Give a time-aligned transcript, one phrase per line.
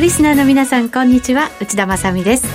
[0.00, 1.50] リスナーの皆さんこんにちは。
[1.60, 2.46] 内田まさです。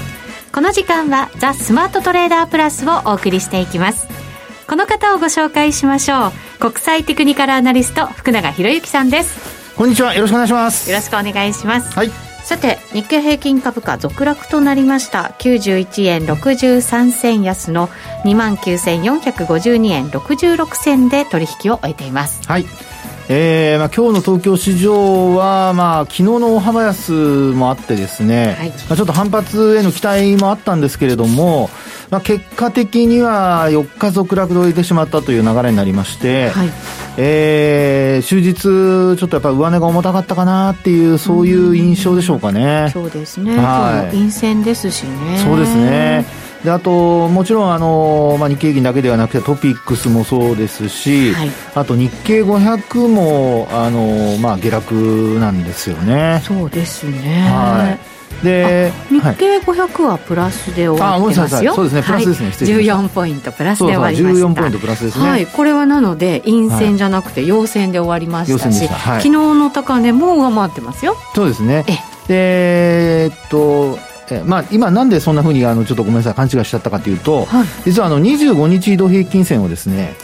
[0.51, 4.07] この時間はザ・スマートトレーダープラスをお送りしていきます。
[4.67, 6.31] この方をご紹介しましょう。
[6.59, 9.75] 国際テクニカルアナリスト福永博之さんです。
[9.75, 10.15] こんにちは。
[10.15, 10.89] よろしくお願いします。
[10.89, 11.95] よろしくお願いします。
[11.95, 12.09] はい。
[12.43, 15.35] さて日経平均株価続落となりました。
[15.37, 17.89] 91円63銭安の
[18.23, 22.47] 2万9452円66銭で取引を終えています。
[22.47, 22.65] はい
[23.27, 31.71] えーまあ、今日の東京市場は、まあ昨日の大幅安もあってですね、はい、まあ、ちょっと反発への期待もあったんですけれども、
[32.11, 36.69] まあ、結果的には4日続落で終えてしまったという流れになりまして、はい、
[37.17, 42.85] えー、終日、ちょっとやっぱり上値が重たかったかなっていう、そういう印象でしょうかね。
[42.89, 45.39] うそうですね、はい、陰線ですしね。
[45.43, 56.41] そうですねであと、もちろんあの、まあ、日経平均だけではなくてトピックスもそうですし、はい、あと日経500もあの、まあ、下落なんですよね。
[56.43, 57.97] そうですね、は
[58.41, 58.43] い。
[58.43, 62.03] で日経500はプラスで終わってますよ、そうですね。
[62.03, 64.47] プラスですね、はい、14ポイントプラスで終わりました。
[64.47, 65.29] 14ポイントプラスですね。
[65.29, 65.45] はい。
[65.45, 68.71] これはなので陰線じゃなくて陽線で終わりました。
[68.71, 71.15] し、はい、昨日の高値も上回ってますよ。
[71.35, 71.85] そうですね。
[72.27, 73.99] でえっと
[74.31, 80.15] えまあ、今、なんでそんなふうにあのちょっとごめんなさい、勘違いしちゃったかというと、はい、実はあの25日移動平均線をですね、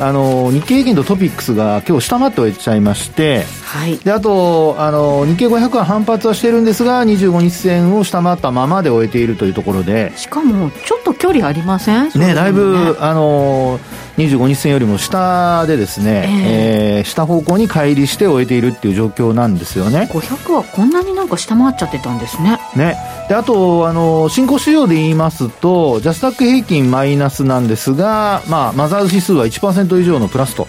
[0.00, 10.12] あの日経平均とトピックスが今日下回っておいちゃいまして、はい、であとあの日経500は反発はしてるんですが25日線を下回ったままで終えているというところで。
[10.16, 12.08] しかもちと距離ありません？
[12.14, 12.34] ね、ね。
[12.34, 13.78] だいぶあの
[14.16, 20.08] 25日線よりも下でですね、えー、えー、下方向に乖離して終えているっていう状況なんですよね。
[20.10, 22.58] 500はこんなになんか下回っちゃってたんですね。
[22.76, 22.96] ね。
[23.28, 30.68] であとあの新興市場で言いますとジャスタック平均マイナスなんですが、まあ、マザーズ指数は1%以上のプラスと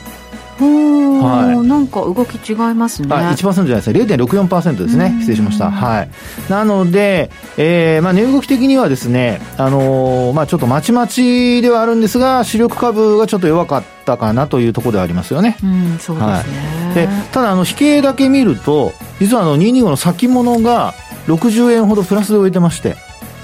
[0.64, 3.08] はい、なんか動き違いますね。
[3.12, 4.00] あ、1%じゃないですね。
[4.02, 5.16] 0.64%ですね。
[5.20, 5.72] 失礼しました。
[5.72, 6.10] はい。
[6.50, 15.58] なので、えー、まあ値動き的にはですね、あのー、まあちょっとまちまちではあるんですが、主力株がちょっと弱かったかなというところではありますよね。
[15.64, 16.34] うん、そうですね。
[16.34, 20.94] はい、で、ただあの、比型だけ見ると、実はあの、225の先物が
[21.28, 22.96] 60円ほどプラスで終えてまして。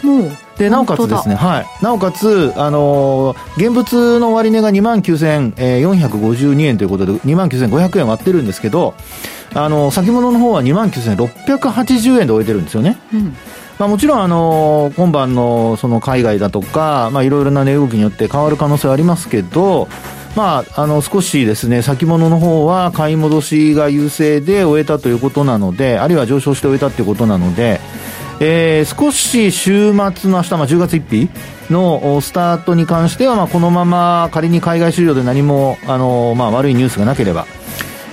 [0.03, 8.93] もうでなおかつですね、はい、なおかつ、あのー、現物の終値が2万9452円ということで、2万9500円割ってるんですけど、
[9.55, 12.99] あのー、先物の方は2万9680円で終えてるんですよね。
[13.11, 13.35] うん。
[13.79, 19.87] まあ、もちろん、あのー、今晩のその海外だとか、まあ、いろいろな値動きによって変わる可能性はありますけど、
[20.35, 27.81] まあ、あの少しですね先物の方は買い戻しが優勢で終えたということなのであるいは上昇して終えたということなので、
[28.43, 31.29] えー、少し週末の明日、まあ、10月1日
[31.69, 37.45] のスタートに関しては、まあ、このまま仮に海外市場で何も、あのまあ、悪いニュースがなければ、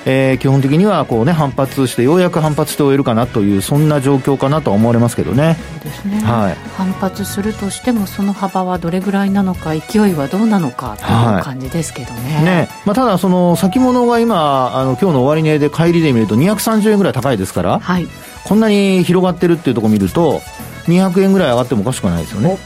[0.05, 5.57] えー、基本的にはこう、ね、反発してようやく反発して終えるかなというそんな状況かなと思われますけどね。
[6.05, 12.35] ね、はい、反発するとしてもその幅はどれぐらいなのか勢いはどうなのかという感じですけどね。
[12.37, 12.69] はい、ね。
[12.85, 18.07] まあ、ただその先物が今あの今日の終値で帰りで見ると230円ぐらい高いですから、はい、
[18.49, 20.41] こんなに広がってるっていうところを見ると
[20.87, 22.57] 200円ぐらい上がってもおかしくないですよね。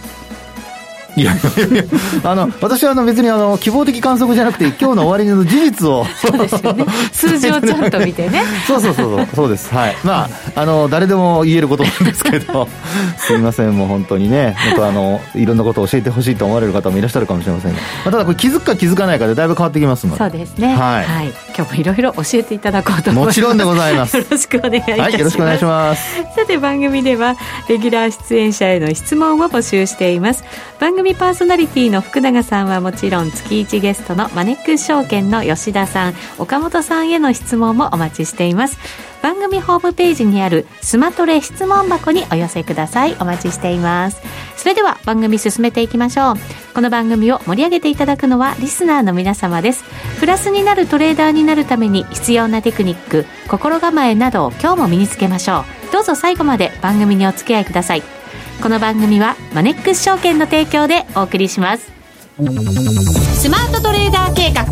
[1.17, 1.84] いやいやいや
[2.25, 6.05] あの私はあの別にあの希望的観測じゃなくて今日の終わりの事実を。
[6.05, 6.87] そうですよね。
[7.12, 8.43] 数字をちゃんと見てね。
[8.67, 9.73] そうそうそうそうです。
[9.75, 9.97] はい。
[10.05, 12.69] まああの誰でも言えることなんですけど。
[13.19, 14.56] すみませんもう本当にね。
[14.71, 20.19] 本当あのいろんなことを教えてほしいと思われる方もいらっしゃるかもしれませんが、まあ、ただこれ気づくか気づかないかでだいぶ変わってきますので。
[20.19, 20.69] そうですね。
[20.75, 23.41] はい、はい、今日もいろいろ教えていただこうと思います。
[23.41, 24.17] もちろんでございます。
[24.17, 26.17] よろしくお願いいたします、はい、よろしくお願いします。
[26.34, 27.37] さて番組では
[27.69, 30.44] レギュラー出演者への質問を募集しています。
[30.81, 38.79] 番組組パーソナリティの福永さんはもちろん月1ゲストのマネック証券の吉田さん岡本さんへの質問もお待ちしています。
[39.21, 43.17] 番組ホームページにあるスマトレ質問箱にお寄せください。
[43.21, 44.21] お待ちしています。
[44.56, 46.35] それでは番組進めていきましょう。
[46.73, 49.85] この番組を盛り上げていただくのはリスナーの皆様です。
[50.21, 55.93] プラスになるトレーダーになるために必要なテクニック心構えなどを今日も身につけましょう。
[55.93, 58.22] どうぞ最後まで番組にお付き合いください。
[58.60, 61.90] この番組はマネックス証券の提供でお送りします
[63.40, 64.62] スマートトレーダー計画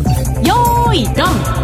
[0.41, 1.61] よーいドン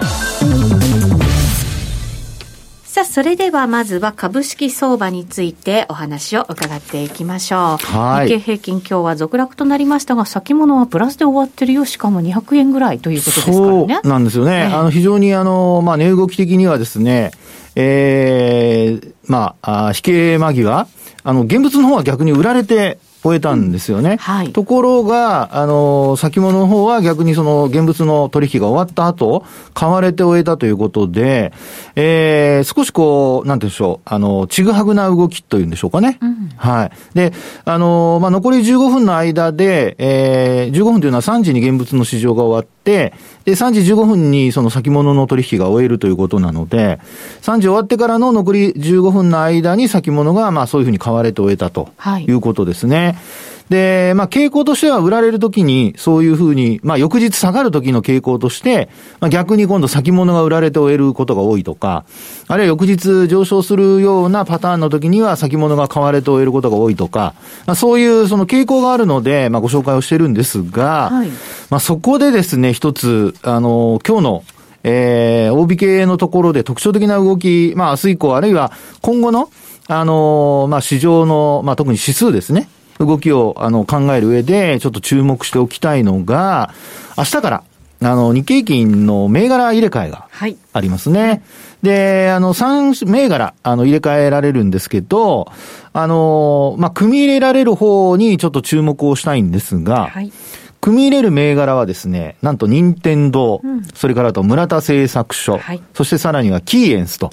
[2.97, 7.77] さあ、それではまずは株式相場についてお話を伺っていきましょう。
[7.77, 13.99] はい、日経平均今日は続落となりましたが、先物はプラスで終わってるよ、しかも200円ぐらいということですからね。
[14.01, 14.69] そうなんですよね。
[14.71, 17.29] えー、あの、非常にあの、まあ、値動き的にはですね、
[17.75, 20.87] ええー、まあ、あ引け間際、
[21.27, 24.11] あの、現物の方は逆に売られて、終えたんですよね。
[24.11, 29.43] うんはい、ところが、あの、先物の方は逆にその現物の取引が終わった後、
[29.73, 31.51] 買われて終えたということで、
[31.95, 36.19] えー、少しこう、なんていうんでしょう、あの、ちぐはぐな動きというんでしょうかね。
[36.21, 36.91] うん、はい。
[37.13, 37.33] で、
[37.65, 43.13] あの、まあ、残り15分の間で、えー、15分というのは3時に現物の市場が終わって、で、
[43.45, 47.01] 3時15分にその先物の取引が終えるということなので、
[47.41, 51.89] 3時終わってからの残り15分の間に先物が、まあそういうふうに買われて終えたと
[52.25, 52.97] いうことですね。
[52.97, 62.05] はいで、まあ、傾向としては売られるときに、そういうふうに、まあ、翌日下がるときの傾向として、まあ、逆に今度先物が売られて終えることが多いとか、
[62.47, 67.33] あるいは翌日上昇するようなパターンのときには先物が買われて終えることが多いとか、
[67.65, 71.29] まあ、そういうその傾向があるので、まあ、ご紹介をしてるんですが、はい、
[71.69, 74.43] まあ、そこでですね、一つ、あの、今日の
[74.89, 78.71] えー、大引けのところで特徴的な動き、まあ明日以降、あるいは
[79.01, 79.49] 今後の、
[79.87, 82.69] あのー、まあ市場の、まあ特に指数ですね、
[82.99, 86.73] 動きをあの考える上で、ちょっと注目しておきたいのが、
[87.17, 87.63] 明日から、
[88.01, 90.27] あの、日経金の銘柄入れ替えが
[90.73, 91.21] ありますね。
[91.21, 91.41] はい、
[91.83, 95.51] で、あの、3銘柄、あの、入れ替えられるんですけど、
[95.93, 100.31] あの、まあ、組み入れられる方にちょっと注目をしたいんですが、はい、
[100.79, 107.31] 組み入れる銘柄はですね、なんと任天堂、うん、それからあと村田製作所、はい、そしてさらにはキーエンスと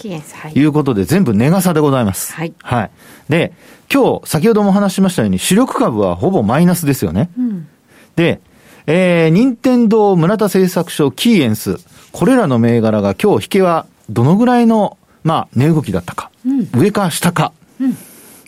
[0.54, 2.32] いうことで、全部値傘でございます。
[2.32, 2.54] はい。
[2.62, 2.90] はい。
[3.28, 3.52] で、
[3.92, 7.30] 今日、先ほども話しましたように、主力株はほぼマイナスですよね。
[7.38, 7.68] うん、
[8.16, 8.40] で、
[8.86, 11.78] えー、任天堂、村田製作所、キーエンス、
[12.12, 16.30] これらの銘柄が今日引けはどのぐらいの、まあ、値動きだったか。
[16.44, 17.52] うん、上か下か。
[17.80, 17.96] うん、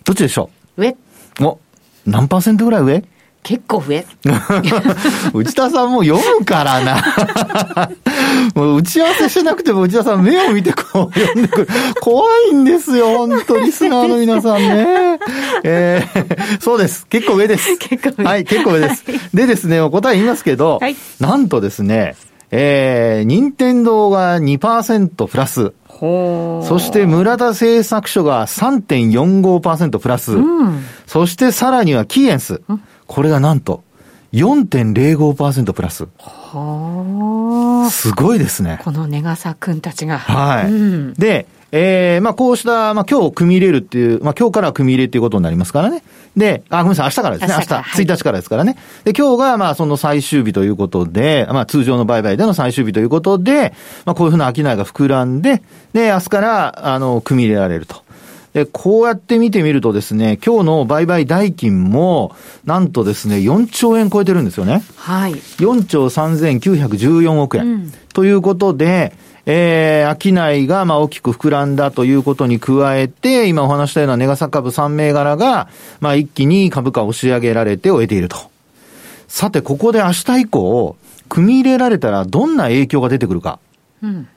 [0.05, 0.81] どっちでしょう？
[0.81, 0.95] 上。
[1.41, 1.59] お、
[2.05, 3.03] 何パーセントぐらい上？
[3.47, 4.05] 結構増え。
[5.33, 6.97] 内田さんも読むからな。
[8.53, 11.67] もう打ち合わせしなくても内田さん目を見てこう読んでくる。
[12.01, 15.19] 怖いんですよ、本当リスナーの皆さんね。
[15.63, 17.07] えー、そうです。
[17.07, 17.77] 結構上です。
[17.77, 18.25] 結構上。
[18.25, 19.05] はい、結構上です。
[19.33, 22.17] でですね、お答え言いますけど、はい、なんとですね、
[22.51, 25.71] えー、任天堂が2%プラス。
[25.99, 30.33] そして村田製作所が3.45%プラス。
[30.33, 32.61] うん、そしてさらにはキーエンス。
[33.07, 33.83] これがなんと
[34.33, 36.07] 4.05%プラス。
[36.19, 37.89] はあ。
[37.89, 38.79] すごいですね。
[38.83, 40.19] このネガサ君たちが。
[40.19, 40.71] はい。
[40.71, 46.03] うん、で、えー、まあこうした、まあ今日組み入れるっていう、まあ今日から組み入れっていうことになりますからね。
[46.35, 47.55] で、あ、ごめんなさい、明日からですね。
[47.57, 48.77] 明日、明日1日からですからね。
[49.03, 53.73] で、今日がまあその最終日ということで、まあ通常の売買での最終日ということで、
[54.05, 55.63] まあこういうふうな商いが膨らんで、
[55.93, 58.06] で、明日から、あの、組み入れられると。
[58.57, 64.81] で、こうやって見てみるとですね、今日の売買代金も、なんとですね、4兆円超えてるんですよね。
[64.95, 65.33] はい。
[65.33, 67.63] 4兆3914億円。
[67.63, 69.13] うん、ということで、
[69.45, 75.69] えー、商いがまあ大きく膨らんだということに加えて、今お話したようなネガサ株3銘柄が、
[75.99, 78.37] まあ一気に株価を押し上げられて終えていると。
[79.27, 80.95] さて、ここで明日以降、
[81.29, 83.59] 組み入れられたらどんな影響が出てくるか。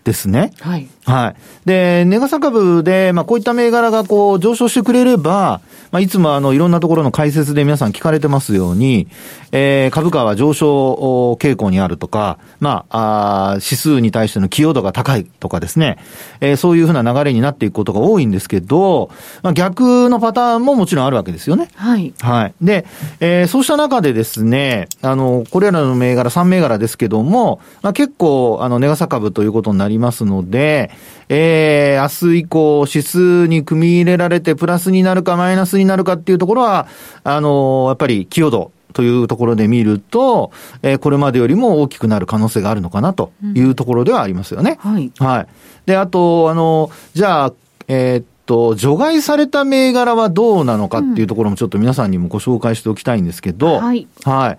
[0.05, 0.53] ですね。
[0.65, 0.89] うん、はい。
[1.05, 1.37] はい。
[1.67, 5.61] で、ネガサ株で、まあ、こういった銘柄がこう上昇してくれれば、
[5.91, 9.09] まあ、いつもあの、いろんなところの解説で皆さん聞かれてますように、
[9.53, 15.99] えー、株価は上昇傾向にあるとか、まあ、あ指数に対しての寄与度が高いとかですね、
[16.41, 19.11] えー、そういうふうな流れになっていくことが多いんですけど、
[19.43, 21.69] まあ、逆のパターンももちろんあるわけですよね。
[21.75, 22.15] はい。
[22.21, 22.55] はい。
[22.61, 22.87] で、
[23.19, 30.91] えー、そうした中でですね、あの、これらの銘柄、3銘柄ですけども、まあ、結構、あの、ネガサ株ということになりますので、
[31.29, 36.87] えー、明日以降、指数に組み入れられてプラスになるかマイナスになるかっていうところは、
[37.25, 40.51] あの、やっぱり寄与度、というところで見ると、
[40.83, 44.79] えー、これまでよりも大きくなる可能性があるのかなというところではありますよね。
[44.85, 45.13] うん、はい。
[45.19, 45.47] はい。
[45.87, 47.53] で、あと、あの、じゃあ、
[47.89, 54.09] えー、っと、除外された銘柄はどうなのかっていうところもちょっと皆さんにもご紹介しておきたいんですけど、はい。
[54.25, 54.59] はい。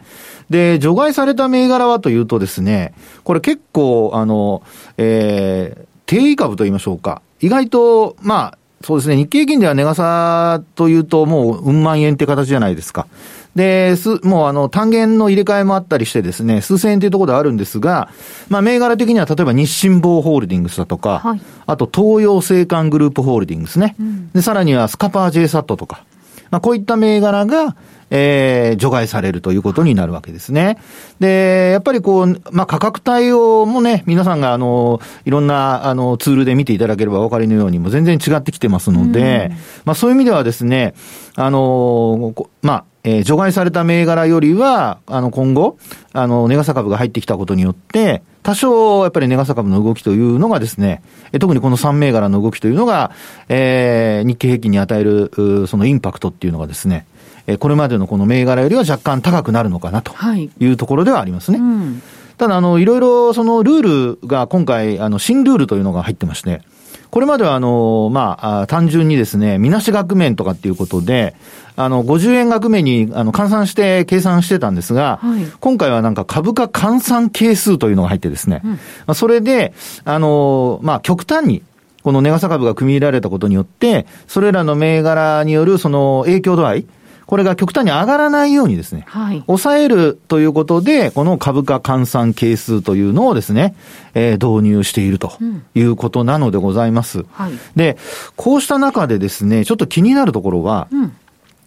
[0.49, 2.93] で、除外された銘柄はというとですね、
[3.25, 4.63] これ結構、あの、
[4.95, 7.21] えー、定位株と言いましょうか。
[7.41, 13.07] 意外と、まあ、そうですね、日経平均では値傘というともう、うん万円って形じゃないですか。
[13.55, 18.09] で、す、もうあの、単元の入れ替えもあったりしてですね、数千円というところであるんですが、
[18.49, 23.95] まあ、銘柄的には例えば日清坊ホールディングスだとか、はい、あと東洋製缶グループホールディングスね。
[23.99, 26.05] うん、で、さらにはスカパー J サットとか、
[26.49, 27.75] まあ、こういった銘柄が、
[28.13, 30.77] えー、除外されるということになるわけですね。
[31.19, 39.51] で、やっぱりこう、まあ、価格帯をもね、皆さんがあの、いろんなあの、ツールで見ていただければお分かりのようにも全然違ってきてますので、
[39.85, 40.93] まあ、そういう意味ではですね、
[41.35, 45.77] あの、まあ、えー、除外された銘柄よりは、あの、今後、
[46.13, 53.11] あの、ネガサ株が入ってきたことによって、多少、やっぱりネガサ株の動きというのがですね、え特にこの3銘柄の動きというのが、
[53.49, 57.05] えー、日経平均に与える、そのインパクトっていうのがですね、
[57.47, 60.13] えー、これまでのこの銘柄よりは若干高くなるのかなと
[60.59, 61.59] いうところではありますね。
[61.59, 62.01] はいうん
[62.41, 66.63] ただ、あの、いろいろそのルールが今回、あの、新ルールというのが入ってまして、
[67.11, 71.35] これまではあの、まあ、単純にですね、みなし額面とかっていうことで、
[71.83, 78.61] あの、50円額面に、あの、換算して計算してたんですが、はい、今回はなんか株価換算係数というのが入ってですね、
[79.07, 79.73] うん、それで、
[80.03, 81.63] あの、まあ、極端に、
[82.03, 86.85] この値傘株が組み入れられたことによって、それらの銘柄によるその影響度合い、
[87.31, 93.73] これが極端に上がらないようにですね、はい、抑えるということで、この株価換算係数というのをですね、
[94.15, 95.31] えー、導入していると
[95.73, 97.19] いうことなのでございます。
[97.19, 97.97] うんはい、で、
[98.35, 101.15] こうした中でですね、ちょっと気になるところは、うん、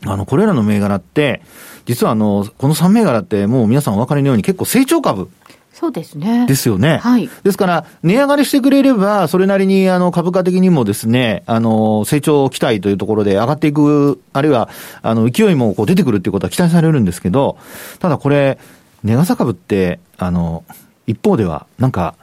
[0.06, 1.42] あの、これらの銘柄って、
[1.86, 5.30] 実はあの、この3銘柄ってもう皆さんお分かりのように結構成長株
[5.72, 6.46] そうですね。
[6.46, 6.98] ですよね。
[6.98, 7.28] はい。
[7.42, 14.68] ですから、値上がりしてくれれば、それなりに、あの、株価的にもですね、あの、成長期待というところで上がっていく、あるいは、
[15.02, 17.56] あの、勢いもこう出てくるっていうことは期待されるんですけど、
[17.98, 18.58] ただこれ、
[19.02, 20.62] 値傘株って、あの、
[21.08, 22.14] 一方では、なんか、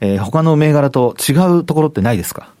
[0.00, 2.52] えー、他の銘柄と違うところってないですか？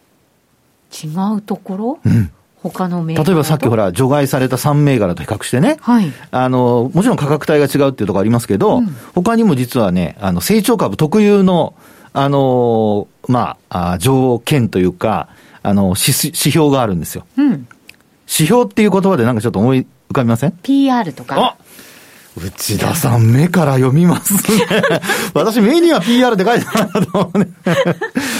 [0.92, 1.98] 違うところ？
[2.04, 2.30] うん。
[2.62, 11.74] 他の銘柄例えばさっきほら、除外された3銘柄と比較してね、はい、あの、もちろん価格帯が違うっていうところありますけど、うん、他にも実はね、あの、成長株特有の、
[12.12, 15.28] あの、まあ、条件というか、
[15.62, 17.26] あの、指標があるんですよ。
[17.36, 17.66] うん、指
[18.26, 21.56] 標っていう言葉でなんかちょっと思い浮かびません ?PR とか。
[22.36, 24.40] 内田さん、目から読みますね。
[25.34, 27.48] 私、目には PR って書いてあると思うね。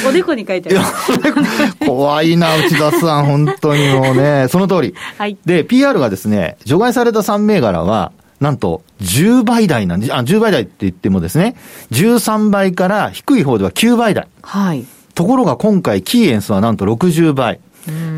[0.08, 1.86] おでこに書いてある。
[1.86, 4.46] 怖いな、内田さん、本当にもうね。
[4.50, 4.94] その通り。
[5.18, 5.36] はい。
[5.44, 11.54] で、PR がですね、除外された3銘柄は、なんと、10倍台なんで、あ、10倍台って言ってもですね、
[11.92, 14.26] 13倍から低い方では9倍台。
[14.42, 14.84] はい。
[15.14, 17.60] ところが今回、キーエンスはなんと60倍。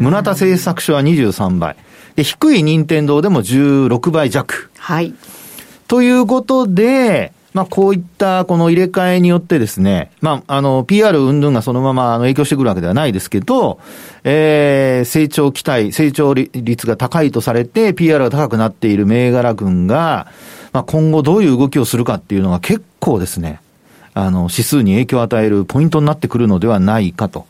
[0.01, 1.77] 村田製作所は23倍。
[2.17, 4.71] で、低い任天堂でも16倍弱。
[4.79, 5.15] はい。
[5.89, 13.79] ということで、まあ、こういったこの入れ替えによってですね、まあ、あの、PR 云々がそのままあの影響してくるわけではないですけど、
[14.25, 20.27] えー、成長期待、成長率が高いとされて、PR が高くなっている銘柄群が、
[20.73, 23.61] まあ、今後どういう動きをするかっていうのが結構ですね、
[24.15, 27.47] あの、指数に影響を与えるポイントになってくるのではないかと。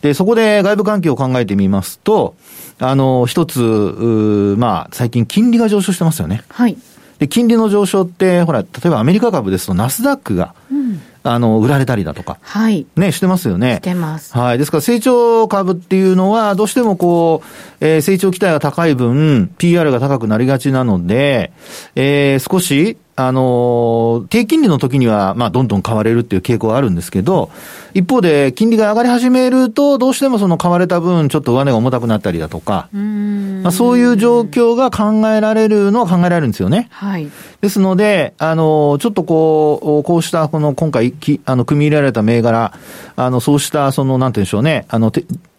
[0.00, 2.34] で、そこで外部環境を考えてみますと、
[2.78, 6.42] あの、一つ、まあ、最近金利が上昇してますよね。
[6.48, 6.78] はい。
[7.18, 12.38] で、金利の上昇って、ほら、例えばアメリカ株ですとナスダックが、うん、あの、売られたりだとか。
[12.42, 12.86] はい。
[12.96, 13.76] ね、してますよね。
[13.76, 14.36] してます。
[14.36, 14.58] はい。
[14.58, 21.52] ですから、成長株っていうのは、どうしてもこう、えー、成長期待が高い分、PR が高くなりがちなので、
[21.96, 27.50] えー、少し、あの、低金利の時には、まあ、どんどん買われるっていう傾向があるんですけど、
[27.92, 36.86] 一方で、金利が上がり始めると、どうしてもその買われた分、ちょっと上値が重たくなったりだとか、まあ、そういう状況が考えられるのは考えられるんですよね。
[36.92, 37.28] はい。
[37.60, 42.72] ですので、あの、ちょっとこう、こうした、この、今回、きあの、組み入れられた銘柄、
[43.16, 45.10] あの、そうした、その、なんて言うんでしょうね、あの、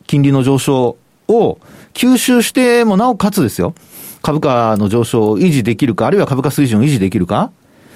[0.07, 0.95] 金利の上昇
[1.27, 1.57] を
[1.93, 3.73] 吸収してもなおかつですよ。
[4.21, 7.51] 株価の上昇を維持できるか、あるいは株価水準を維持できるか、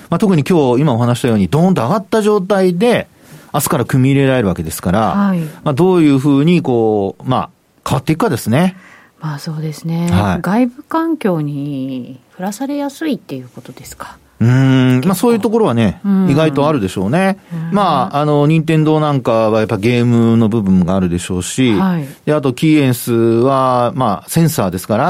[0.10, 3.08] まあ、特に今日、今お話したように、ドーンと上がった状態で、
[3.54, 7.50] 明日から組み入れられるわけですから、はい、まあ、どういうふうに、こう、まあ、
[7.88, 8.76] 変わっていくかですね。
[9.24, 14.18] まあそうですね、はい、外部環境に降らされやすいっていうことですか。
[14.44, 17.40] うん、まあそういうところはね、意外とあるでしょうね。
[17.72, 25.04] うまあ、あの、任天堂なんかはやっぱゲームの部分があるでしょうし、はい、で、あとキーエンスは、まあセンサーですから、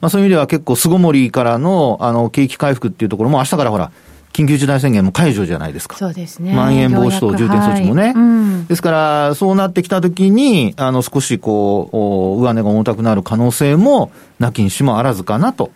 [0.00, 3.92] まあそういう意味では結構巣ごもりからの、あの、景気回復っていうところも明日からほら、
[4.32, 5.96] 緊急事態宣言も解除じゃないですか。
[5.96, 6.54] そうですね。
[6.54, 8.02] まん延防止等重点措置もね。
[8.02, 15.70] はいうん、ですから、そうなってきたときに、あの、少しこう、上値が重たくなる可能性も、なきにしもあらずかなと。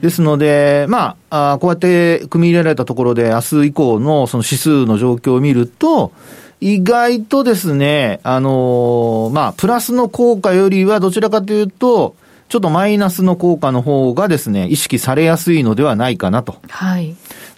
[0.00, 6.12] ですので、まあ、あこうやって組み入れられたところで、明日以降のその指数の状況を見ると、
[6.60, 12.16] 意外とですね、あのー、まあ、プラスの効果よりはどちらかというと、
[12.50, 16.56] ちょっとマイナスの効果の方がですね、意識されやすいのではないかなと。
[16.68, 17.14] はい。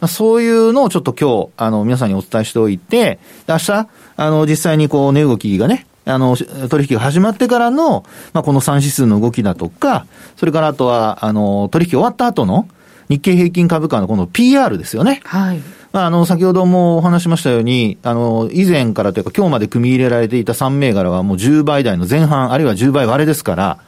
[0.06, 3.18] そういうのをちょっと今日、あの、皆さんにお伝えしておいて、
[3.48, 10.06] 明日、あの、実際にこう、値動きがね、あの、取引が始まってからの、まあ、この3指数の動きだとか、
[10.36, 12.68] それからあとは、あの、取引終わった後の
[13.08, 15.20] 日経平均株価のこの PR ですよね。
[15.24, 15.60] はい。
[15.92, 23.78] まあ、あの、先ほどもお話しましたように、あの、以前からというか今日まで組み入れられていた3銘柄はもう10倍台の前半、あるいは10倍割れですから、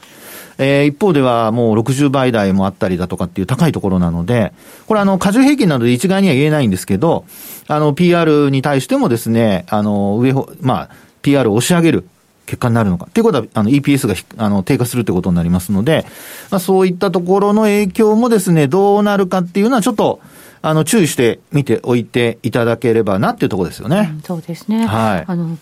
[0.59, 4.53] えー、一方ではもう60倍台もあったりだとかっていう高いところなので、
[4.87, 7.25] これあの、過重平均などで一概には言えないんですけど、
[7.67, 10.91] あの、PR に対してもですね、あの、上、まあ、
[11.25, 12.07] PR を押し上げる、
[12.47, 13.07] 結果になるのか。
[13.09, 14.15] っていうことは、あの、EPS が
[14.45, 16.07] あの低下するってことになりますので、
[16.51, 20.21] まあ、そういったところの影響もですね、どうなるかっていうのはちょっと、
[20.61, 24.11] あの、注意して見ておいていただければなっていうところですよね。
[24.15, 24.87] うん、そうですね。
[24.87, 25.25] はい。
[25.27, 25.59] あの、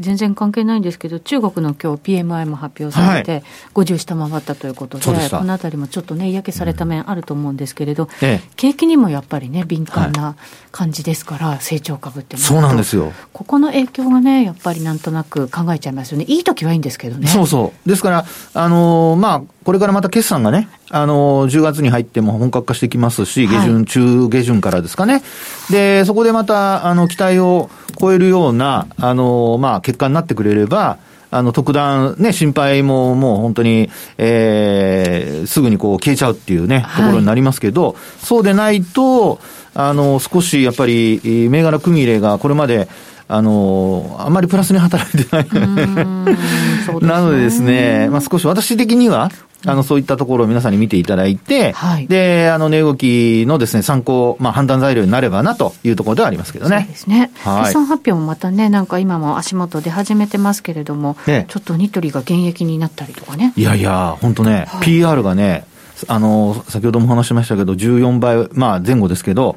[0.00, 3.42] 全然関係ないんですけど、中国の今日 PMI も発表されて、
[3.74, 10.36] 50下回ったということで、このあたりもちょっとね、嫌気された面あると思うんですけれど、うんええ、景気にもやっぱりね、敏感な
[10.70, 13.12] 感じですから、はい、成長株ってそうなんですよ。
[13.32, 16.24] ここの影響がね、やっぱりなんとなく考えちゃいますよね。
[16.28, 17.28] いい時はいいんですけどね。
[17.28, 17.88] そうそう。
[17.88, 18.24] ですから、
[18.54, 25.22] あのー、まあ、これからまた決算がね、あのー、10月に入っても本格化してきますし、下旬、はい、中下旬からですかね。
[25.70, 30.98] で、そこでまた、あの、期待を超えるような、あの、まあ、結果になってくれれば、
[31.30, 39.38] あの、特段ね、心配ももう本当に、えー、すぐにこう消えちゃうっていうね、ところになりますけど、はい、そうでないと、
[39.74, 42.88] あの、少しやっぱり、銘柄組入れがこれまで、
[43.30, 45.48] あの、あまりプラスに働いてない。
[47.04, 49.30] なのでですね、まあ少し私的には、
[49.66, 56.78] あの、そういったところを皆さんに見ていただいて、はい、で、あの、値動きのですね、参考、まあ、判断材料になればなというところではありますけどね。
[56.80, 57.30] そうですね。
[57.42, 57.62] はい。
[57.62, 63.52] 決算発表もまたね、なんか今も足元出始めてますけれども、ね、ちょっとニトリが現役になったりとかね。
[63.56, 65.64] いやいや、本当ね、はい、PR がね、
[66.06, 69.56] あの、先ほども話しましたけど、14倍、まあ前後ですけど、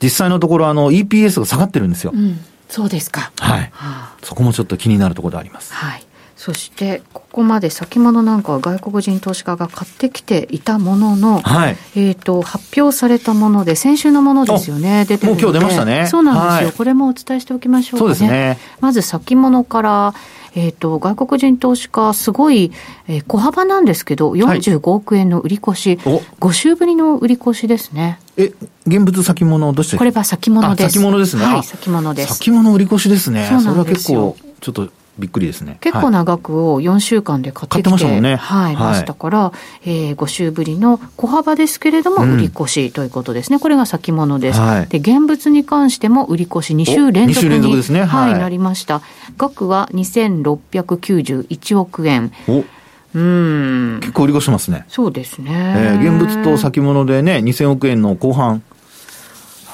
[0.00, 2.12] 実際のところ、あの、EPS が下がってるんですよ。
[2.14, 2.38] うん、
[2.68, 3.32] そうですか。
[3.40, 3.60] はい。
[3.62, 5.74] はあ、そこもちょっと気になるところであります。
[5.74, 6.04] はい。
[6.40, 15.04] そしてここまで先物なんかは外国人投資家が買ってきていたものの、はい、えっ、と発表されたもので先週のものですよね。
[15.06, 16.06] 出てるもう今日出ましたね。
[16.06, 18.14] そうなんですよ、はい、これもお伝えしておきましょうかね。
[18.14, 18.58] そうですね。
[18.80, 20.14] まず先物から
[20.56, 22.72] えーと、外国人投資家、すごい、
[23.06, 28.18] えー、小幅なんですけど、45億円の売り越し、はい、5週ぶりの売り越しですね。
[28.36, 28.52] え、
[28.84, 30.94] 現物先物どうしてこれは先物です。
[30.94, 31.44] 先物ですね。
[31.44, 32.34] はい、先物です。
[32.34, 33.48] 先物売り越しですね。
[33.62, 34.88] それは結構、ちょっと
[35.20, 35.78] びっくりですね。
[35.80, 38.36] 結構な額を4週間で買ってきて、はい、ましたもんね。
[38.36, 39.52] はい、ましたから、
[39.84, 43.58] えー、5週ぶりの小幅ですけれども、売り越しということですね。
[43.58, 44.60] これが先物です。
[44.60, 49.02] はい、で、現物に関しても売り越し2週連続にですね、はい、はい、なりました。
[49.36, 52.32] 額は2691億円。
[52.48, 52.64] お
[53.12, 53.98] うん。
[54.00, 54.84] 結構売り越しますね。
[54.88, 55.50] そうですね。
[55.76, 58.62] えー、現物と先物でね、2000億円の後半。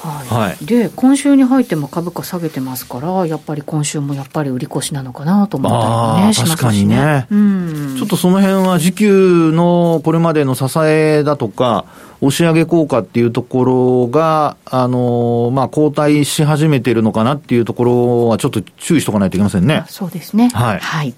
[0.03, 11.85] はい、で今週に入っても株価下げてますからやっぱり今週もやっぱり売り越しなのかなと思ったりねしますし、ね、確かにね、うん、ちょっとその辺は時給のこれまでの支えだとか
[12.21, 19.83] 押し上げ効果っていうところが、あのまあ、後退し始めているのかなっていうところはちょっと注意しとかないといけませんね。
[19.87, 20.49] そうですね。
[20.49, 20.79] はい。
[20.79, 21.13] はい。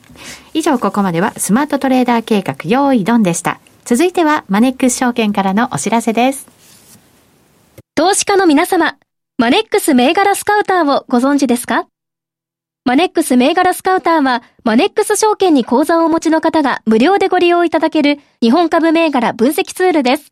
[0.53, 3.59] 以上、ここまではスマートトレーダー計画用意ドンでした。
[3.85, 6.58] 続いてはマネックス証券からのお知らせです。
[7.99, 8.95] 投資家の皆様、
[9.37, 11.85] マネックス銘柄スカウターをご存知ですか？
[12.85, 20.31] マネックス銘柄スカウターは、マネックス証券に口座をお持ちの方が無料でご利用いただける日本株銘柄分析ツールです。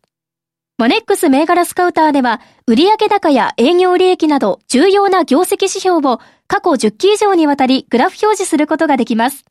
[0.78, 9.44] マネックス銘柄スカウターでは、売上高や営業利益など重要な業績指標を過去10期以上にわたりグラフ表示することができます。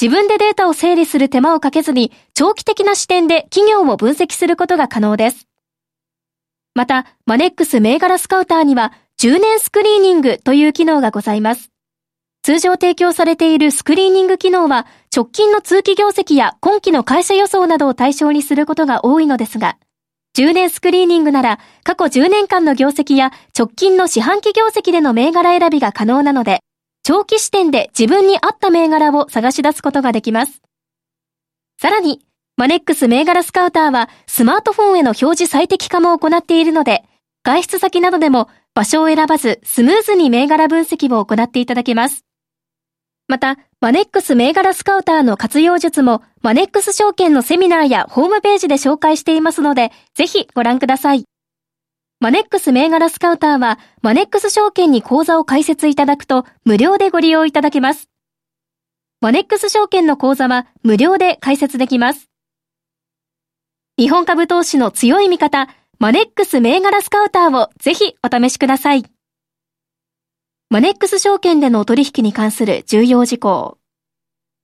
[0.00, 5.48] 自分でデータを整理する手間をかけずに、長期的な視点で企業を分析することが可能です。
[6.74, 11.70] また、マネックス銘柄スカウターには、10年スクリーニングという機能がございます。
[12.42, 19.78] 通常提供されているスクリーニング機能は、直近の通期業績や今期の会社予想などを対象にすることが多いのですが、
[20.36, 26.58] 10年スクリーニングなら、過去10年間の業績や直近の四半期業績での銘柄選びが可能なので、
[27.04, 30.60] 長期視点で自分に合った銘柄を探し出すことができます。
[31.80, 32.20] さらに、
[32.56, 37.02] マネックス銘柄スカウターはスマートフォンへの表示最適化も行っているので、
[37.42, 42.24] 外出先などでも場所を選ばずスムーズに銘柄分析を行っていただけます。
[43.26, 51.24] また、マネックス銘柄スカウターの活用術もマネックス証券のセミナーやホームページで紹介していますので、ぜひご覧ください。
[52.20, 58.08] マネックス銘柄スカウターは、マネックス証券に口座を開設いただくと無料でご利用いただけます。
[59.20, 62.28] マネックス証券の口座は無料で開設できます。
[63.96, 65.68] 日本株投資の強い味方、
[66.00, 69.04] マネックス銘柄スカウターをぜひお試しください。
[70.68, 73.78] マネックス証券での取引に関する重要事項。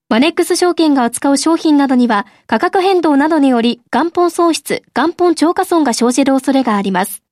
[0.08, 7.22] マネックス証券が扱う商品などには価格変動などにより元本損失、元本超過損が生じる恐れがあります。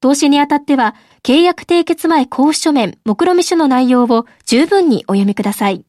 [0.00, 5.84] 投資にあたっては契約締結前交付書面、目論見書の内容を十分にお読みください。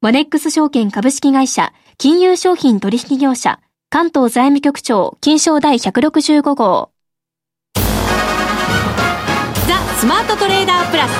[0.00, 6.90] マネックス証券株式会社、金融商品取引業者、関東財務局長、金賞第165号。
[7.74, 7.80] ザ・
[9.98, 11.10] スマートトレーダープラス。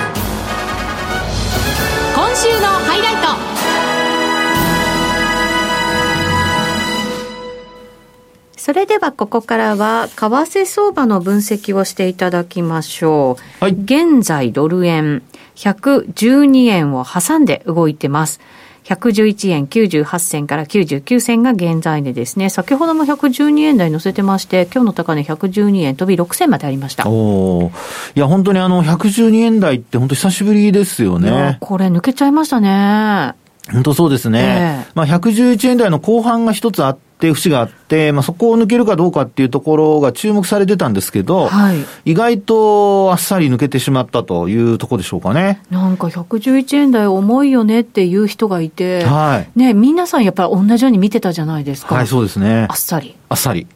[2.14, 3.54] 今週のハイライト。
[8.56, 13.64] それではここからは為替相場の分析をしていただきましょう。
[13.64, 15.22] はい、現在ドル円
[15.56, 18.40] 112円を挟んで動いてます。
[18.84, 22.50] 111円98銭から99銭が現在値ですね。
[22.50, 27.08] 先ほども112円台乗せてまして、今日の高値112円飛び6銭までありました。
[27.08, 27.70] お
[28.14, 31.56] いや、本当にあの、112円台って本当久しぶりですよね。
[31.60, 33.34] これ抜けちゃいましたね。
[33.72, 34.84] 本当そうですね。
[34.86, 45.62] えー、まあ、111円台の後半が一つあって、節があって、まあ、そこを抜けるかどうかっていうところが注目されてたんですけど、はい、意外とあっさり抜けてしまったというところでしょうかね。
[45.70, 51.94] なんか111円台重いよねっていう人がいて、はい、ね、皆さんやっぱり同じように見てたじゃないですか。
[51.94, 52.66] はい、そうですね。
[52.68, 53.16] あっさり。
[53.30, 53.66] あっさり。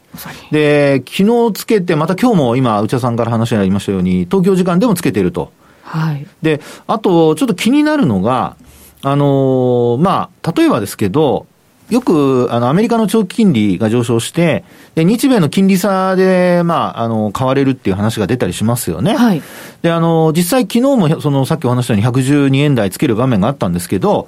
[0.51, 5.51] で、昨日つけて、また今日も今、内田さんから話がありましたように、東京時間でもつけてると。
[5.83, 6.27] はい。
[6.41, 8.55] で、あと、ちょっと気になるのが、
[9.01, 11.45] あのー、まあ、例えばですけど、
[11.89, 19.15] よく、あの、アメリカの長期金利が上昇して、で、日米の金利差で、まあ、あの、買われるっていう話が出たりしますよね。
[19.15, 19.41] はい。
[19.81, 24.27] で、あの、実際昨日も、その、さっきお話したように112円台つける場面があったんですけど、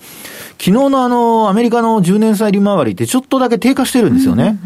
[0.54, 4.58] 昨日のあの、アメリカの10年債利回りってちょっとだけ低下してるんですよね。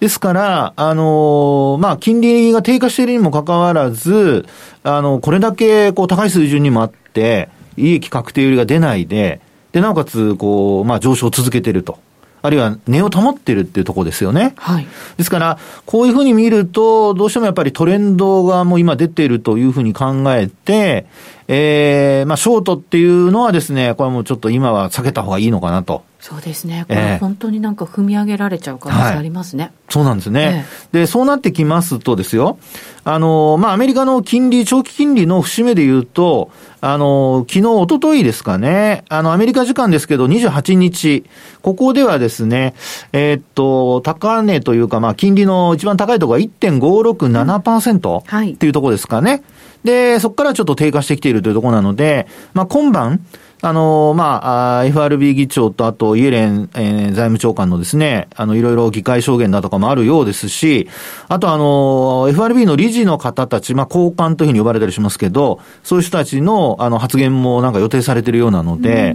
[0.00, 4.44] ですから、あの、まあ、金利が低下しているにもかかわらず、
[4.82, 9.40] あの、これだけ、こう、高い水準にもあって、利益確定売りが出ないで、
[9.72, 11.98] で、なおかつ、こう、まあ、上昇を続けてると。
[12.42, 14.54] あるいは値を保ってるっていうところですよね。
[14.56, 14.86] はい。
[15.16, 21.06] ですから、こういうふうに見ると、どうしてもやっぱりトレンドがもう今出ているというふうに考えて、
[21.48, 26.04] ええー、まあ、ショートっていうのはですね、これはもうちょっと今は避けた方がいいのかなと。
[26.28, 26.84] そうですね。
[26.88, 29.62] これ本当になんか踏み上げられちゃう可能性ありますね。
[29.62, 32.58] はい、そうなんですね、えー、で、そうなってきますとですよ、
[33.04, 41.24] あの、まあ、アメリカの金利、長期金利の節目で言うと、あの、昨日、おとといですかね、あの、アメリカ時間ですけど、28日、
[41.62, 42.74] ここではですね、
[43.12, 49.44] えー、っと、高値というか、まあ、金利の一番高いところが1.567%っていうところですかね。
[49.84, 53.20] で、そこからちょっと低下してきているというところなので、まあ、今晩、
[53.62, 60.88] あの、まあ、FRB 議長とあとイエレン、えー、財務長官のですね、あの、いろいろ議会証言だとかもあるようですし、
[61.28, 69.14] あとあの、FRB の理事の方たち、まあ、交換というふうに呼ばれたりしますけど、そういう人たちの、あの、発言もなんか予定されているようなので、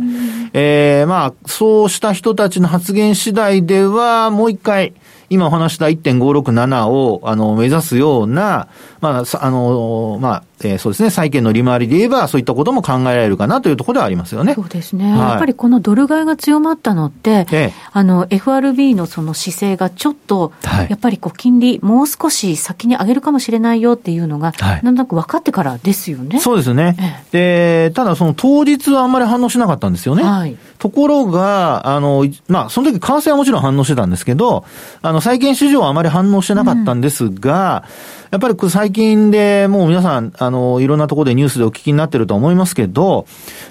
[0.54, 4.94] えー、まあ、そうした人たちの発言次第では、もう一回、
[5.30, 8.68] 今お話した1.567を、あの、目指すような、
[9.00, 14.54] まあ、あの、まあ、えー、そうですね、債券の利回りで言えば、そういったことも考えられるかなというところではありますよね。
[14.54, 15.12] そうですね。
[15.12, 26.40] はい、やっぱりこのドル買いが強まったのって、ええ、あの、FRB のその姿勢がちょっと、はい、やっぱりこう、金利、もう少し先に上げるかもしれないよっていうのが、はい、なんとなく分かってからですよね。
[26.40, 26.96] そうですね。
[27.34, 30.24] ええ、で、ただその当日はあんまり反応しなかったんですよね。
[30.24, 30.58] はい。
[30.78, 34.66] ところが、あの、まあ、その時、為替はもちろん反応してたんですけど、
[35.02, 37.84] あの、債券市場はあまり反応してなかったんですが、
[38.16, 43.26] うんやっぱり最近でもう皆さん、あの、いろんなところでニュースでお聞きになってると思いますけど、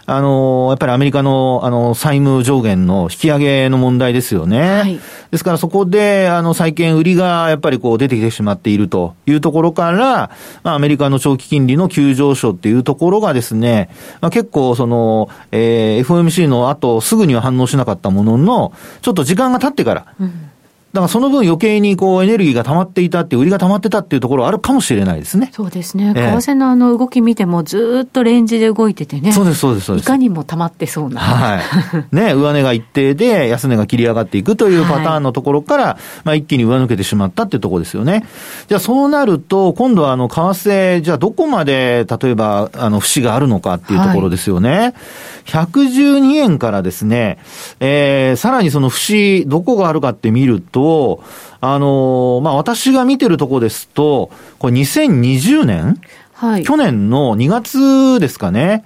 [0.05, 4.61] あの、やっぱりアメリカの、あの、債務上限の引き上げの問題ですよね。
[4.61, 10.31] はい、ですからそこで、あの、債券売りがやっぱりこう出てきてしまっているというところから、
[10.63, 13.89] まあ、アメリカの長期金利の急上昇っていうところがですね、
[14.21, 20.50] まあ、結構その、えー、FOMC の後すぐには反応しなかったものの、ちょっと時間が経ってから、うん
[20.93, 25.51] だからその分余計にこうエネルギーが溜まっていたって売りが溜まってたっていうところあるかもしれないですね。
[25.53, 26.13] そうですね。
[26.15, 29.33] 為替のあの動き見てもずっとレンジで動いててね。
[29.33, 30.05] そうです、そうです、そうです。
[30.05, 31.21] いかにも溜まってそうな。
[31.21, 32.15] はい。
[32.15, 38.25] ね、上値が一定で安値が切り上がっていくというパターンのところから、はい、まあ一気に上抜けてしまったっていうところですよね。
[38.67, 44.71] じゃあそうなると、今度はあの為替、じゃあどこまで例えばあの節があるのかっていうところですよね。
[44.71, 44.95] はい
[45.51, 47.39] 112円からですね、
[47.81, 50.80] えー、さらにその節、どこがあるかって見ると、
[51.61, 56.01] あのー、まあ、私が見てるとこですと、これ2020年
[56.33, 56.65] はい。
[56.65, 58.85] 去年の2月ですかね？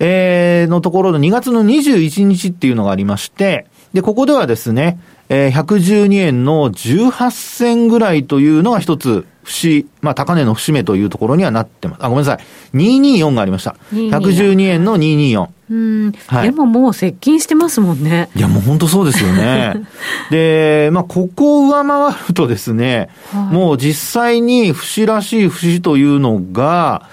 [0.00, 4.98] えー、のところの2月の21日っていうのがありまして、で、ここではですね、
[5.30, 12.04] えー、112円の18銭ぐらいというのが一つ、節、まあ、高値の節目というところにはなってます。
[12.04, 12.38] あ、ごめんなさ
[12.74, 12.76] い。
[12.76, 13.76] 224がありました。
[13.92, 15.48] 112円の224。
[15.70, 18.28] うん、はい、でももう接近してますもんね。
[18.34, 19.74] いや、もう本当そうですよね。
[20.32, 27.08] で、まあ、ここを上回るとですね、はい、もう実際に節らしい節というのが、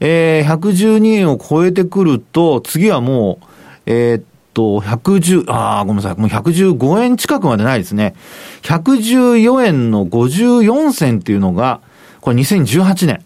[0.00, 3.46] えー、112円を超えてくると、次はもう、
[3.86, 4.22] えー、っ
[4.60, 6.20] と、110、ああ、ごめんなさい。
[6.20, 8.14] もう115円近くまでないですね。
[8.62, 11.80] 114円の54銭っていうのが、
[12.20, 13.24] これ2018年。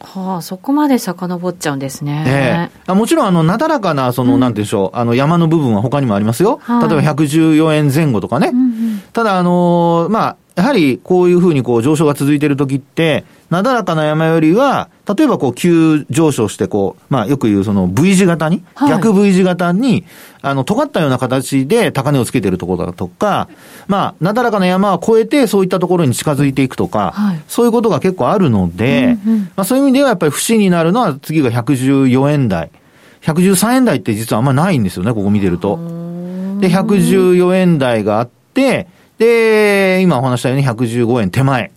[0.00, 2.24] はあ、そこまで遡っちゃうんですね。
[2.28, 6.60] ええー、もちろん、あの、なだらかな、その、うん、なんていうんでしょう、あの、山の部分は他にもありますよ。
[6.62, 8.50] はい、例えば114円前後とかね。
[8.52, 20.04] うんうん、ただ、あのー、まあ、やはりこういうふうにこう上昇が続いている時って、なだらかな山よりは、例えばこう急上昇してこう、まあよく言うその V 字型に、はい、逆 V 字型に、
[20.42, 23.48] あの、尖ったような形で高値をつけているところだとか、
[23.86, 32.70] まあ、なだらかな山を越えてそういったところに近づいていくとか、はい、そういうことが結構あるので、うんうん、まあそういう意味ではやっぱり不審になるのは次が114円台。
[33.22, 35.76] 113円台って実はあんまないんですよね、ここ見てると。
[36.60, 41.72] で、114円台があって、で、今お話したように115円手前。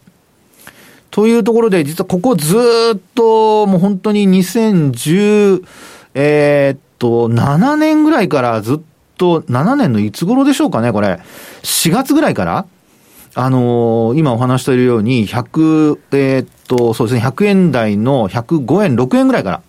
[1.11, 2.57] というところで、実はここず
[2.95, 5.63] っと、もう本当に2010、
[6.13, 8.79] えー、っと、7年ぐらいからずっ
[9.17, 11.19] と、7年のいつ頃でしょうかね、これ。
[11.63, 12.65] 4月ぐらいから
[13.33, 19.61] あのー、今お話しているように、100、えー、っと、そうですね、100円台の105円、6円ぐらいから、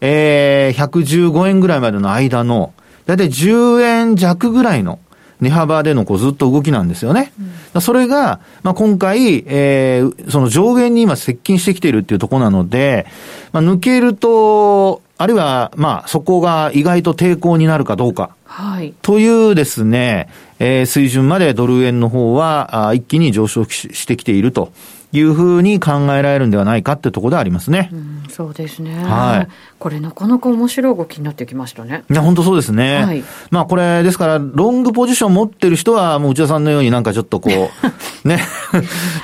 [0.00, 2.72] えー、115円ぐらいまでの間の、
[3.06, 4.98] だいたい10円弱ぐらいの、
[5.40, 7.32] 値幅でのこうずっと動きなんですよね。
[7.74, 13.06] うん、それが、まあ、今回、えー、その上限に今接近してきているっていうところなので、
[13.52, 18.34] まあ、抜けると、あるいは、まあ、そこが意外と抵抗になるかどうか。
[18.44, 18.94] はい。
[19.02, 24.72] というですね、えー、水準までドル円の方は、あ一気に上昇してきていると。
[25.12, 27.90] いうふうに考えられるんではないかってところでありますね。
[27.92, 29.02] うん、そうですね。
[29.04, 29.48] はい。
[29.80, 32.04] これなかなか面白い動きになってきましたね。
[32.10, 33.02] いや、本当そうですね。
[33.02, 33.24] はい。
[33.50, 37.88] まあこれ、ですから、ロングポジション持ってる人は、もう内田さんのようになんかちょっとこう、
[38.28, 38.40] ね、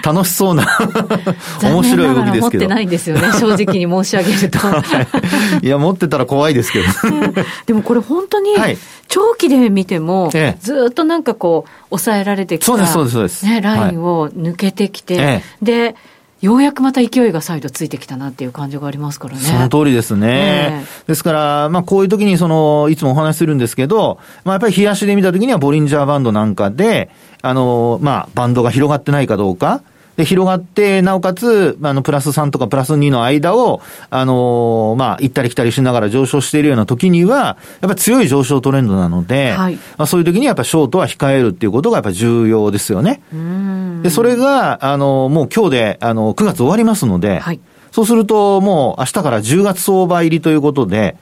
[0.03, 0.66] 楽しそうな
[1.62, 2.40] 面白い動きですけど。
[2.40, 4.59] 持ってないんですよね、 正直に申し上げると。
[4.59, 4.83] は
[5.62, 6.87] い、いや、持ってたら怖いですけど。
[7.66, 8.55] でもこれ本当に、
[9.09, 13.46] 長期で見ても、ずっとなんかこう、抑えられてきた、そうです、そうです、そうです。
[13.46, 15.76] ね、ラインを抜けてきて、ええ、で、
[16.43, 19.41] ようやくまた勢いが再度ついてきたなっていう感じがありますからね。
[19.41, 20.85] その通りですね。
[20.85, 27.11] えー、ですから、まあこういう時にその、いつもお話しするんですけど、まあやっぱり冷やしで見た時にはボリンジャーバンドなんかで、
[27.41, 29.83] あの、まあバンドが広がってないかどうか、
[30.17, 43.21] で、広がって、なおかつ、あの、プラス3とかプラス2の間を、あのー、まあ、行ったり来たりしながら上昇しているような時には、やっぱり強い上昇トレンドなので、はい、まあ、そういう時にやっぱショートは控えるっていうことがやっぱ重要ですよね。
[44.03, 47.61] で、それが、あの、もう今日で、あの、9月終わりますので、はい、
[47.93, 51.17] そうすると、もう明日から10月相場入りということで、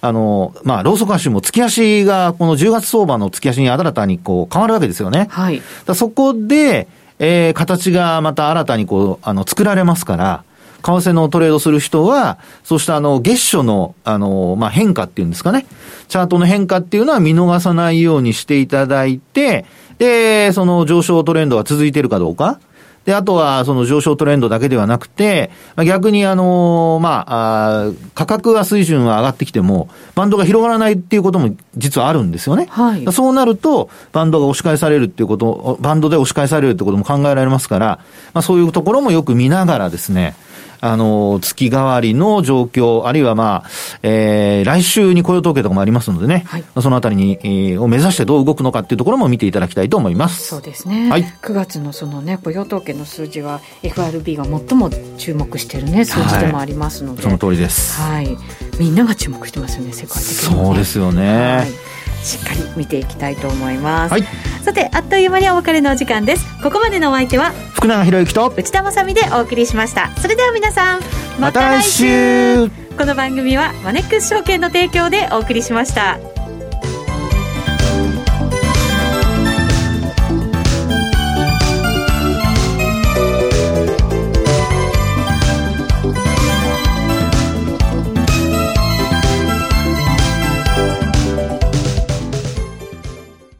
[0.00, 5.26] あの、まあ、ローソク足も月足が、この10月相場の月足に新たにこう変わるわけですよね。
[5.30, 5.60] はい。
[5.94, 6.86] そこで、
[7.18, 10.44] えー、形がまた新たにこう、あの、作られますから、
[10.82, 15.66] 為替のトレードする人は、そうしたあの、月初の、あの、まあ、変化っていうんですかね。
[16.08, 19.64] チャートの変化っていうのは見逃さないようにしていただいて、
[19.98, 22.60] で、その上昇トレンドが続いているかどうか。
[23.08, 32.66] で、あとは、その上昇トレンドだけではなくて、まあ、逆にあの、まあ、あ価格は水準は上がってきても、バンドが広がらないっていうことも実はあるんですよね。
[32.68, 33.10] はい。
[33.10, 37.86] そうなると、バンドが押し返されるっていうこと、バンドで押し返されるってことも考えられますから、
[38.34, 40.34] まあ、そういうところもよく見ながらですね、
[40.80, 43.70] あの、月替わりの状況、あるいはまあ、
[44.02, 50.46] えー、来週に雇用統計とかもありますのでね、はい、そのあたりに、えー、を目指してどう動くのかっていうところも見ていただきたいと思います。
[50.46, 51.10] そうですね。
[51.10, 51.24] はい。
[51.24, 58.00] 9月のそのね、雇用統計の数字は FRB が最も注目しているね、数字でもありますので、はい、その通りです。
[58.00, 58.36] はい。
[58.78, 61.56] みんなが注目してますよね、世界的に、ね、そうですよね。
[61.56, 64.22] はいしっかり見ていきたいと思います、はい、
[64.62, 66.44] さてあっという間にお別れのお時間です。
[66.62, 70.10] ここまでのお相手は福永博之と内田まさでお送りしました。
[70.16, 71.00] それでは皆さん
[71.38, 72.88] また来週。
[72.98, 76.18] この番組はマネックス証券の提供でお送りしました